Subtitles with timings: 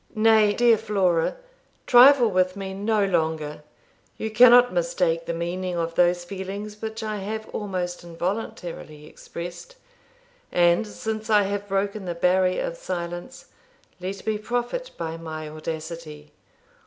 [0.15, 1.35] 'Nay, dear Flora,
[1.85, 3.61] trifle with me no longer;
[4.17, 9.75] you cannot mistake the meaning of those feelings which I have almost involuntarily expressed;
[10.51, 13.45] and since I have broken the barrier of silence,
[13.99, 16.31] let me profit by my audacity.